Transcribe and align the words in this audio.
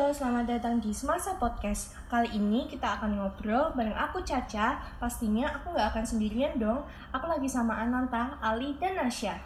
Halo, 0.00 0.16
selamat 0.16 0.48
datang 0.48 0.80
di 0.80 0.96
Semasa 0.96 1.36
Podcast. 1.36 1.92
Kali 2.08 2.32
ini 2.32 2.64
kita 2.64 2.96
akan 2.96 3.20
ngobrol 3.20 3.76
bareng 3.76 3.92
aku 3.92 4.24
Caca. 4.24 4.80
Pastinya 4.96 5.52
aku 5.52 5.76
nggak 5.76 5.92
akan 5.92 6.04
sendirian 6.08 6.56
dong. 6.56 6.88
Aku 7.12 7.28
lagi 7.28 7.44
sama 7.44 7.76
Ananta, 7.76 8.40
Ali, 8.40 8.72
dan 8.80 8.96
Nasya. 8.96 9.36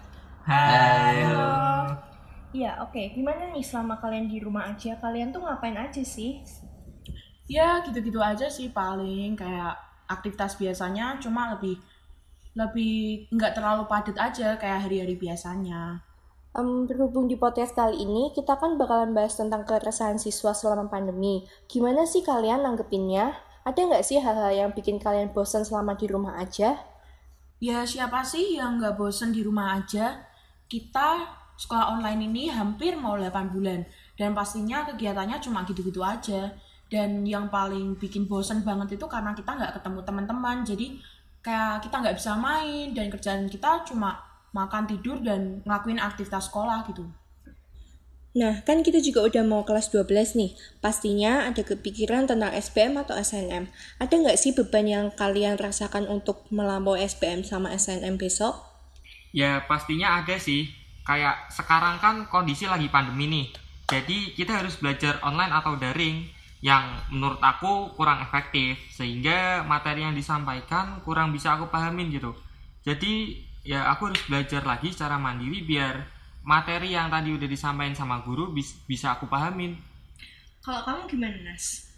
Hai. 0.46 1.26
Halo. 1.26 1.50
Ya, 2.54 2.78
oke. 2.86 3.02
Gimana 3.18 3.50
nih 3.50 3.66
selama 3.66 3.98
kalian 3.98 4.30
di 4.30 4.38
rumah 4.38 4.70
aja? 4.70 4.94
Kalian 5.02 5.34
tuh 5.34 5.42
ngapain 5.42 5.74
aja 5.74 6.06
sih? 6.06 6.38
Ya 7.50 7.82
gitu-gitu 7.82 8.22
aja 8.22 8.46
sih 8.46 8.70
paling 8.70 9.34
kayak 9.34 9.74
aktivitas 10.06 10.54
biasanya 10.54 11.18
cuma 11.18 11.50
lebih 11.58 11.82
lebih 12.54 13.26
nggak 13.34 13.58
terlalu 13.58 13.90
padat 13.90 14.14
aja 14.22 14.54
kayak 14.54 14.86
hari-hari 14.86 15.18
biasanya. 15.18 15.98
Em, 16.54 16.86
berhubung 16.86 17.26
di 17.26 17.34
podcast 17.34 17.74
kali 17.74 18.06
ini, 18.06 18.30
kita 18.30 18.54
kan 18.54 18.78
bakalan 18.78 19.10
bahas 19.10 19.34
tentang 19.34 19.66
keresahan 19.66 20.22
siswa 20.22 20.54
selama 20.54 20.86
pandemi. 20.86 21.42
Gimana 21.66 22.06
sih 22.06 22.22
kalian 22.22 22.62
nanggepinnya? 22.62 23.34
Ada 23.66 23.90
nggak 23.90 24.04
sih 24.06 24.22
hal-hal 24.22 24.54
yang 24.54 24.70
bikin 24.70 25.02
kalian 25.02 25.34
bosan 25.34 25.66
selama 25.66 25.98
di 25.98 26.06
rumah 26.06 26.38
aja? 26.38 26.78
Ya 27.58 27.82
siapa 27.82 28.22
sih 28.22 28.54
yang 28.54 28.78
nggak 28.78 28.94
bosen 28.94 29.34
di 29.34 29.42
rumah 29.42 29.82
aja? 29.82 30.30
Kita 30.70 31.26
sekolah 31.58 31.98
online 31.98 32.30
ini 32.30 32.46
hampir 32.54 32.94
mau 32.94 33.18
8 33.18 33.50
bulan 33.50 33.82
dan 34.14 34.30
pastinya 34.30 34.86
kegiatannya 34.86 35.42
cuma 35.42 35.66
gitu-gitu 35.66 36.06
aja. 36.06 36.54
Dan 36.86 37.26
yang 37.26 37.50
paling 37.50 37.98
bikin 37.98 38.30
bosen 38.30 38.62
banget 38.62 38.94
itu 38.94 39.10
karena 39.10 39.34
kita 39.34 39.58
nggak 39.58 39.82
ketemu 39.82 40.06
teman-teman. 40.06 40.62
Jadi 40.62 41.02
kayak 41.42 41.82
kita 41.82 41.98
nggak 41.98 42.14
bisa 42.14 42.38
main 42.38 42.94
dan 42.94 43.10
kerjaan 43.10 43.50
kita 43.50 43.82
cuma 43.90 44.33
makan 44.54 44.86
tidur 44.86 45.18
dan 45.18 45.60
ngelakuin 45.66 45.98
aktivitas 45.98 46.48
sekolah 46.48 46.86
gitu. 46.86 47.04
Nah, 48.34 48.66
kan 48.66 48.82
kita 48.82 48.98
juga 48.98 49.22
udah 49.22 49.46
mau 49.46 49.62
kelas 49.62 49.94
12 49.94 50.34
nih. 50.34 50.58
Pastinya 50.82 51.46
ada 51.46 51.62
kepikiran 51.62 52.26
tentang 52.26 52.50
SBM 52.50 52.98
atau 52.98 53.14
SNM. 53.14 53.70
Ada 54.02 54.10
nggak 54.10 54.38
sih 54.38 54.50
beban 54.50 54.90
yang 54.90 55.06
kalian 55.14 55.54
rasakan 55.54 56.10
untuk 56.10 56.42
melampaui 56.50 57.06
SBM 57.06 57.46
sama 57.46 57.70
SNM 57.70 58.18
besok? 58.18 58.58
Ya 59.30 59.62
pastinya 59.70 60.18
ada 60.18 60.34
sih. 60.34 60.66
Kayak 61.06 61.46
sekarang 61.54 62.02
kan 62.02 62.26
kondisi 62.26 62.66
lagi 62.66 62.90
pandemi 62.90 63.30
nih. 63.30 63.46
Jadi 63.86 64.34
kita 64.34 64.66
harus 64.66 64.82
belajar 64.82 65.22
online 65.22 65.54
atau 65.54 65.78
daring 65.78 66.26
yang 66.64 66.96
menurut 67.14 67.38
aku 67.38 67.94
kurang 67.94 68.24
efektif 68.24 68.80
sehingga 68.90 69.62
materi 69.62 70.02
yang 70.02 70.16
disampaikan 70.16 70.98
kurang 71.06 71.30
bisa 71.30 71.54
aku 71.54 71.70
pahamin 71.70 72.10
gitu. 72.10 72.34
Jadi 72.82 73.44
ya 73.64 73.88
aku 73.88 74.12
harus 74.12 74.22
belajar 74.28 74.62
lagi 74.62 74.92
secara 74.92 75.16
mandiri 75.16 75.64
biar 75.64 76.04
materi 76.44 76.92
yang 76.92 77.08
tadi 77.08 77.32
udah 77.32 77.48
disampaikan 77.48 77.96
sama 77.96 78.20
guru 78.20 78.52
bis- 78.52 78.76
bisa 78.84 79.16
aku 79.16 79.24
pahamin. 79.24 79.74
Kalau 80.60 80.80
kamu 80.84 81.00
gimana, 81.08 81.36
Nas? 81.44 81.88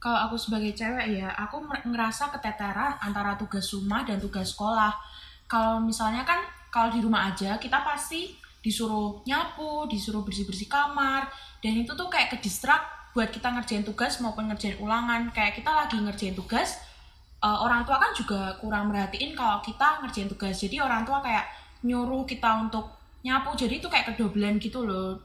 Kalau 0.00 0.16
aku 0.28 0.36
sebagai 0.36 0.72
cewek 0.72 1.20
ya, 1.20 1.28
aku 1.36 1.60
ngerasa 1.64 2.32
keteteran 2.32 2.96
antara 3.04 3.36
tugas 3.36 3.68
rumah 3.72 4.00
dan 4.04 4.16
tugas 4.16 4.56
sekolah. 4.56 4.96
Kalau 5.44 5.80
misalnya 5.80 6.24
kan 6.24 6.40
kalau 6.72 6.88
di 6.88 7.04
rumah 7.04 7.28
aja 7.28 7.60
kita 7.60 7.84
pasti 7.84 8.32
disuruh 8.64 9.20
nyapu, 9.28 9.88
disuruh 9.88 10.24
bersih-bersih 10.24 10.68
kamar, 10.72 11.28
dan 11.60 11.76
itu 11.76 11.92
tuh 11.92 12.08
kayak 12.08 12.32
kedistrak 12.32 12.80
buat 13.12 13.28
kita 13.28 13.52
ngerjain 13.52 13.84
tugas 13.84 14.20
maupun 14.24 14.48
ngerjain 14.48 14.80
ulangan. 14.80 15.28
Kayak 15.36 15.60
kita 15.60 15.68
lagi 15.68 16.00
ngerjain 16.00 16.32
tugas, 16.32 16.80
eh, 17.40 17.58
orang 17.64 17.82
tua 17.88 17.96
kan 17.96 18.12
juga 18.12 18.52
kurang 18.60 18.92
merhatiin 18.92 19.32
kalau 19.32 19.58
kita 19.64 20.04
ngerjain 20.04 20.28
tugas. 20.28 20.56
Jadi 20.60 20.76
orang 20.80 21.02
tua 21.08 21.20
kayak 21.24 21.48
nyuruh 21.82 22.28
kita 22.28 22.68
untuk 22.68 22.92
nyapu, 23.24 23.52
jadi 23.56 23.80
itu 23.80 23.88
kayak 23.88 24.12
kedobelan 24.12 24.56
gitu 24.60 24.84
loh. 24.84 25.16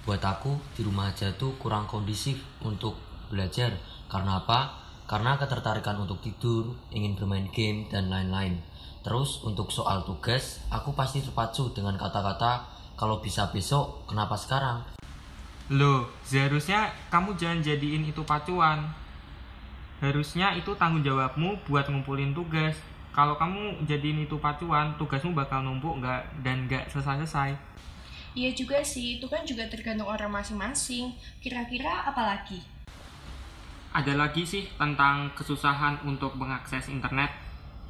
buat 0.00 0.24
aku 0.24 0.56
di 0.72 0.80
rumah 0.80 1.12
aja 1.12 1.28
tuh 1.36 1.52
kurang 1.60 1.84
kondisif 1.84 2.40
untuk 2.64 2.96
belajar 3.28 3.68
karena 4.08 4.40
apa 4.40 4.72
karena 5.04 5.36
ketertarikan 5.36 6.00
untuk 6.00 6.24
tidur 6.24 6.72
ingin 6.88 7.20
bermain 7.20 7.44
game 7.52 7.84
dan 7.92 8.08
lain-lain 8.08 8.56
terus 9.04 9.44
untuk 9.44 9.68
soal 9.68 10.00
tugas 10.08 10.64
aku 10.72 10.96
pasti 10.96 11.20
terpacu 11.20 11.68
dengan 11.76 12.00
kata-kata 12.00 12.64
kalau 12.96 13.20
bisa 13.20 13.52
besok 13.52 14.08
kenapa 14.08 14.40
sekarang 14.40 14.80
Loh, 15.70 16.10
seharusnya 16.26 16.90
kamu 17.14 17.38
jangan 17.38 17.62
jadiin 17.62 18.02
itu 18.02 18.26
pacuan. 18.26 18.90
Harusnya 20.00 20.56
itu 20.56 20.72
tanggung 20.80 21.04
jawabmu 21.04 21.60
buat 21.68 21.84
ngumpulin 21.92 22.32
tugas. 22.32 22.72
Kalau 23.12 23.36
kamu 23.36 23.84
jadiin 23.84 24.24
itu 24.24 24.40
pacuan, 24.40 24.96
tugasmu 24.96 25.36
bakal 25.36 25.60
numpuk 25.60 26.00
nggak 26.00 26.40
dan 26.40 26.64
nggak 26.64 26.88
selesai-selesai. 26.88 27.52
Iya 28.32 28.54
juga 28.56 28.80
sih, 28.80 29.20
itu 29.20 29.26
kan 29.28 29.44
juga 29.44 29.68
tergantung 29.68 30.08
orang 30.08 30.32
masing-masing. 30.32 31.12
Kira-kira 31.42 32.08
apa 32.08 32.22
lagi? 32.22 32.62
Ada 33.90 34.14
lagi 34.14 34.46
sih 34.46 34.70
tentang 34.78 35.34
kesusahan 35.34 36.06
untuk 36.06 36.38
mengakses 36.38 36.86
internet. 36.86 37.34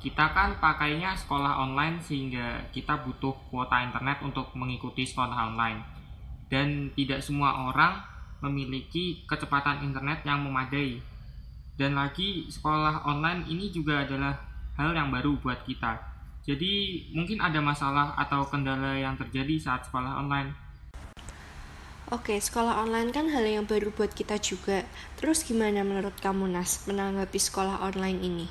Kita 0.00 0.32
kan 0.32 0.56
pakainya 0.56 1.12
sekolah 1.12 1.60
online 1.60 2.00
sehingga 2.00 2.56
kita 2.72 3.04
butuh 3.04 3.36
kuota 3.52 3.84
internet 3.84 4.24
untuk 4.24 4.48
mengikuti 4.56 5.04
sekolah 5.04 5.52
online. 5.52 5.84
Dan 6.48 6.88
tidak 6.96 7.20
semua 7.20 7.68
orang 7.68 8.00
memiliki 8.40 9.28
kecepatan 9.28 9.84
internet 9.84 10.24
yang 10.24 10.40
memadai. 10.40 11.04
Dan 11.80 11.96
lagi 11.96 12.44
sekolah 12.44 13.08
online 13.08 13.48
ini 13.48 13.72
juga 13.72 14.04
adalah 14.04 14.36
hal 14.76 14.92
yang 14.92 15.08
baru 15.08 15.40
buat 15.40 15.64
kita. 15.64 15.96
Jadi 16.44 17.08
mungkin 17.16 17.40
ada 17.40 17.56
masalah 17.64 18.12
atau 18.20 18.44
kendala 18.44 19.00
yang 19.00 19.16
terjadi 19.16 19.56
saat 19.56 19.88
sekolah 19.88 20.20
online. 20.20 20.52
Oke, 22.12 22.36
sekolah 22.36 22.84
online 22.84 23.08
kan 23.16 23.32
hal 23.32 23.48
yang 23.48 23.64
baru 23.64 23.88
buat 23.96 24.12
kita 24.12 24.36
juga. 24.44 24.84
Terus 25.16 25.40
gimana 25.40 25.80
menurut 25.80 26.12
kamu, 26.20 26.52
Nas, 26.52 26.84
menanggapi 26.84 27.40
sekolah 27.40 27.80
online 27.80 28.20
ini? 28.20 28.46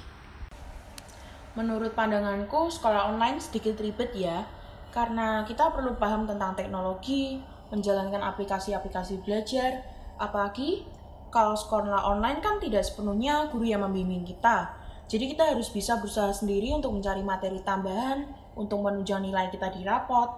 Menurut 1.54 1.94
pandanganku, 1.94 2.74
sekolah 2.74 3.14
online 3.14 3.38
sedikit 3.38 3.78
ribet 3.78 4.10
ya, 4.18 4.42
karena 4.90 5.46
kita 5.46 5.70
perlu 5.70 6.02
paham 6.02 6.26
tentang 6.26 6.58
teknologi, 6.58 7.38
menjalankan 7.70 8.26
aplikasi-aplikasi 8.26 9.22
belajar, 9.22 9.86
apalagi 10.18 10.82
kalau 11.30 11.54
sekolah 11.54 12.06
online 12.06 12.42
kan 12.42 12.58
tidak 12.58 12.86
sepenuhnya 12.86 13.50
guru 13.54 13.66
yang 13.66 13.86
membimbing 13.86 14.26
kita. 14.26 14.74
Jadi 15.10 15.34
kita 15.34 15.54
harus 15.54 15.74
bisa 15.74 15.98
berusaha 15.98 16.30
sendiri 16.30 16.70
untuk 16.74 16.94
mencari 16.94 17.26
materi 17.26 17.62
tambahan, 17.66 18.30
untuk 18.54 18.86
menunjang 18.86 19.26
nilai 19.26 19.50
kita 19.50 19.74
di 19.74 19.82
rapot. 19.82 20.30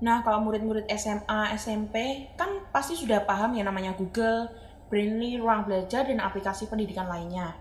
Nah, 0.00 0.24
kalau 0.24 0.40
murid-murid 0.44 0.88
SMA, 0.96 1.52
SMP 1.56 2.28
kan 2.36 2.64
pasti 2.72 2.96
sudah 2.96 3.24
paham 3.28 3.56
yang 3.56 3.68
namanya 3.68 3.92
Google, 3.92 4.48
Brainly, 4.88 5.36
Ruang 5.36 5.68
Belajar, 5.68 6.08
dan 6.08 6.20
aplikasi 6.20 6.68
pendidikan 6.68 7.08
lainnya. 7.08 7.56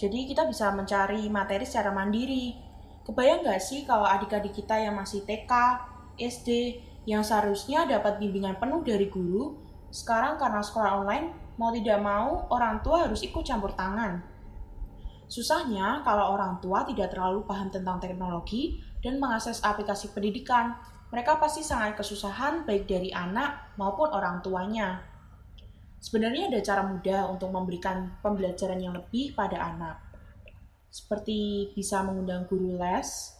Jadi 0.00 0.24
kita 0.28 0.48
bisa 0.48 0.72
mencari 0.72 1.28
materi 1.28 1.68
secara 1.68 1.92
mandiri. 1.92 2.56
Kebayang 3.04 3.44
nggak 3.44 3.60
sih 3.60 3.84
kalau 3.84 4.08
adik-adik 4.08 4.56
kita 4.56 4.80
yang 4.80 4.96
masih 4.96 5.24
TK, 5.28 5.52
SD, 6.16 6.48
yang 7.04 7.20
seharusnya 7.20 7.84
dapat 7.88 8.16
bimbingan 8.16 8.56
penuh 8.56 8.80
dari 8.80 9.08
guru, 9.12 9.60
sekarang 9.90 10.38
karena 10.38 10.60
sekolah 10.62 11.04
online, 11.04 11.32
mau 11.60 11.68
tidak 11.76 12.00
mau 12.00 12.48
orang 12.48 12.80
tua 12.80 13.04
harus 13.04 13.20
ikut 13.20 13.44
campur 13.44 13.76
tangan. 13.76 14.24
Susahnya 15.28 16.00
kalau 16.00 16.32
orang 16.32 16.56
tua 16.64 16.88
tidak 16.88 17.12
terlalu 17.12 17.44
paham 17.44 17.68
tentang 17.68 18.00
teknologi 18.00 18.80
dan 19.04 19.20
mengakses 19.20 19.60
aplikasi 19.60 20.08
pendidikan, 20.16 20.72
mereka 21.12 21.36
pasti 21.36 21.60
sangat 21.60 22.00
kesusahan 22.00 22.64
baik 22.64 22.88
dari 22.88 23.12
anak 23.12 23.76
maupun 23.76 24.08
orang 24.08 24.40
tuanya. 24.40 25.04
Sebenarnya 26.00 26.48
ada 26.48 26.64
cara 26.64 26.82
mudah 26.88 27.28
untuk 27.28 27.52
memberikan 27.52 28.08
pembelajaran 28.24 28.80
yang 28.80 28.96
lebih 28.96 29.36
pada 29.36 29.60
anak. 29.60 30.00
Seperti 30.88 31.70
bisa 31.76 32.00
mengundang 32.00 32.48
guru 32.48 32.80
les, 32.80 33.36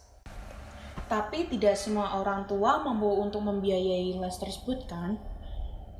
tapi 1.09 1.49
tidak 1.49 1.73
semua 1.73 2.21
orang 2.21 2.45
tua 2.45 2.85
mampu 2.85 3.09
untuk 3.17 3.41
membiayai 3.43 4.21
les 4.21 4.35
tersebut 4.37 4.85
kan? 4.85 5.30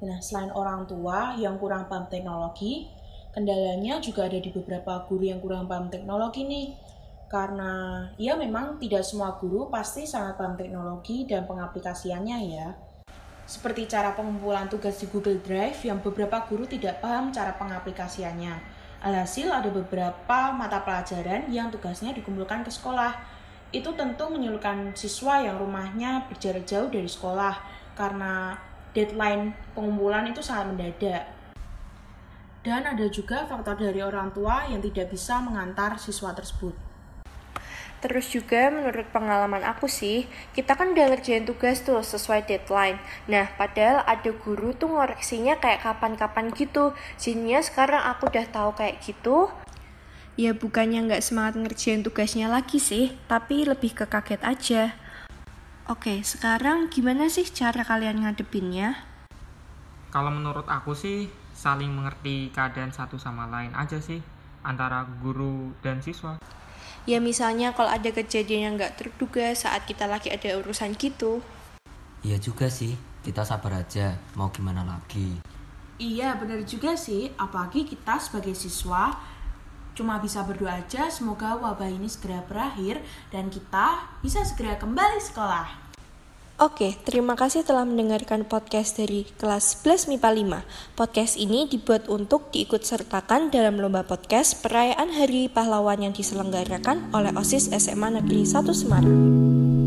Nah, 0.01 0.18
selain 0.18 0.50
orang 0.57 0.89
tua 0.89 1.38
yang 1.38 1.62
kurang 1.62 1.86
paham 1.86 2.09
teknologi, 2.09 2.89
kendalanya 3.30 4.01
juga 4.01 4.25
ada 4.25 4.42
di 4.42 4.50
beberapa 4.50 5.06
guru 5.06 5.30
yang 5.30 5.38
kurang 5.38 5.69
paham 5.69 5.94
teknologi 5.94 6.50
nih. 6.50 6.74
Karena 7.30 8.03
ya 8.19 8.36
memang 8.36 8.75
tidak 8.81 9.07
semua 9.07 9.38
guru 9.39 9.71
pasti 9.71 10.03
sangat 10.03 10.36
paham 10.36 10.57
teknologi 10.57 11.24
dan 11.30 11.48
pengaplikasiannya 11.48 12.38
ya. 12.50 12.68
Seperti 13.48 13.88
cara 13.88 14.12
pengumpulan 14.18 14.68
tugas 14.68 15.00
di 15.00 15.07
Google 15.07 15.39
Drive 15.39 15.80
yang 15.86 16.03
beberapa 16.03 16.44
guru 16.50 16.68
tidak 16.68 17.00
paham 17.00 17.31
cara 17.31 17.56
pengaplikasiannya. 17.56 18.81
Alhasil 19.01 19.50
ada 19.50 19.69
beberapa 19.69 20.53
mata 20.53 20.83
pelajaran 20.86 21.50
yang 21.50 21.71
tugasnya 21.74 22.13
dikumpulkan 22.13 22.65
ke 22.68 22.71
sekolah. 22.74 23.15
Itu 23.71 23.95
tentu 23.95 24.27
menyulitkan 24.27 24.94
siswa 24.94 25.39
yang 25.39 25.56
rumahnya 25.56 26.27
berjarak 26.27 26.68
jauh 26.68 26.92
dari 26.92 27.07
sekolah 27.07 27.56
karena 27.95 28.56
deadline 28.92 29.56
pengumpulan 29.76 30.28
itu 30.28 30.44
sangat 30.44 30.76
mendadak. 30.76 31.24
Dan 32.62 32.86
ada 32.86 33.10
juga 33.10 33.50
faktor 33.50 33.74
dari 33.74 34.06
orang 34.06 34.30
tua 34.30 34.70
yang 34.70 34.80
tidak 34.86 35.10
bisa 35.10 35.42
mengantar 35.42 35.98
siswa 35.98 36.30
tersebut. 36.30 36.78
Terus 38.02 38.34
juga 38.34 38.74
menurut 38.74 39.06
pengalaman 39.14 39.62
aku 39.62 39.86
sih, 39.86 40.26
kita 40.58 40.74
kan 40.74 40.98
udah 40.98 41.14
ngerjain 41.14 41.46
tugas 41.46 41.86
tuh 41.86 42.02
sesuai 42.02 42.50
deadline. 42.50 42.98
Nah, 43.30 43.46
padahal 43.54 44.02
ada 44.10 44.34
guru 44.34 44.74
tuh 44.74 44.90
ngoreksinya 44.90 45.62
kayak 45.62 45.86
kapan-kapan 45.86 46.50
gitu. 46.58 46.98
Jadinya 47.22 47.62
sekarang 47.62 48.02
aku 48.02 48.34
udah 48.34 48.46
tahu 48.50 48.74
kayak 48.74 49.06
gitu. 49.06 49.54
Ya 50.34 50.58
bukannya 50.58 51.06
nggak 51.06 51.22
semangat 51.22 51.62
ngerjain 51.62 52.02
tugasnya 52.02 52.50
lagi 52.50 52.82
sih, 52.82 53.14
tapi 53.30 53.70
lebih 53.70 53.94
ke 53.94 54.10
kaget 54.10 54.42
aja. 54.42 54.98
Oke, 55.92 56.24
sekarang 56.24 56.88
gimana 56.88 57.28
sih 57.28 57.44
cara 57.44 57.84
kalian 57.84 58.24
ngadepinnya? 58.24 58.96
Kalau 60.08 60.32
menurut 60.32 60.64
aku 60.64 60.96
sih 60.96 61.28
saling 61.52 61.92
mengerti 61.92 62.48
keadaan 62.56 62.96
satu 62.96 63.20
sama 63.20 63.52
lain 63.52 63.76
aja 63.76 64.00
sih 64.00 64.24
antara 64.64 65.04
guru 65.20 65.76
dan 65.84 66.00
siswa. 66.00 66.40
Ya 67.04 67.20
misalnya 67.20 67.76
kalau 67.76 67.92
ada 67.92 68.08
kejadian 68.08 68.72
yang 68.72 68.74
nggak 68.80 69.04
terduga 69.04 69.52
saat 69.52 69.84
kita 69.84 70.08
lagi 70.08 70.32
ada 70.32 70.64
urusan 70.64 70.96
gitu. 70.96 71.44
Iya 72.24 72.40
juga 72.40 72.72
sih, 72.72 72.96
kita 73.28 73.44
sabar 73.44 73.84
aja, 73.84 74.16
mau 74.40 74.48
gimana 74.48 74.88
lagi. 74.88 75.44
Iya, 76.00 76.40
benar 76.40 76.64
juga 76.64 76.96
sih. 76.96 77.36
Apalagi 77.36 77.84
kita 77.84 78.16
sebagai 78.16 78.56
siswa 78.56 79.12
cuma 79.94 80.18
bisa 80.20 80.44
berdoa 80.46 80.80
aja 80.80 81.12
semoga 81.12 81.60
wabah 81.60 81.90
ini 81.90 82.08
segera 82.08 82.44
berakhir 82.46 83.04
dan 83.30 83.52
kita 83.52 84.08
bisa 84.24 84.42
segera 84.44 84.80
kembali 84.80 85.20
sekolah. 85.20 85.92
Oke, 86.62 86.94
terima 87.10 87.34
kasih 87.34 87.66
telah 87.66 87.90
mendengarkan 87.90 88.46
podcast 88.46 88.94
dari 88.94 89.26
kelas 89.42 89.82
Plus 89.82 90.06
MIPA 90.06 90.62
5. 90.62 90.94
Podcast 90.94 91.34
ini 91.34 91.66
dibuat 91.66 92.06
untuk 92.06 92.54
diikut 92.54 92.86
sertakan 92.86 93.50
dalam 93.50 93.82
lomba 93.82 94.06
podcast 94.06 94.62
perayaan 94.62 95.10
Hari 95.10 95.50
Pahlawan 95.50 96.06
yang 96.06 96.14
diselenggarakan 96.14 97.10
oleh 97.18 97.34
OSIS 97.34 97.74
SMA 97.74 98.22
Negeri 98.22 98.46
1 98.46 98.78
Semarang. 98.78 99.81